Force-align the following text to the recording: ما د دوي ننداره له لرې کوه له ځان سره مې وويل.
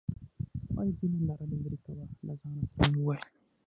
ما 0.73 0.81
د 0.87 0.89
دوي 0.97 1.07
ننداره 1.11 1.45
له 1.51 1.57
لرې 1.63 1.79
کوه 1.85 1.93
له 2.27 2.33
ځان 2.39 2.55
سره 2.71 2.87
مې 2.91 2.99
وويل. 3.01 3.23